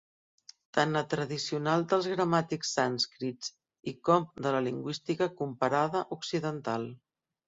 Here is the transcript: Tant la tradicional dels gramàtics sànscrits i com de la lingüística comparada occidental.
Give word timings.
Tant 0.75 0.93
la 0.97 1.01
tradicional 1.09 1.83
dels 1.91 2.07
gramàtics 2.13 2.71
sànscrits 2.77 3.51
i 3.91 3.93
com 4.09 4.25
de 4.47 4.55
la 4.55 4.63
lingüística 4.69 5.29
comparada 5.43 6.03
occidental. 6.17 6.89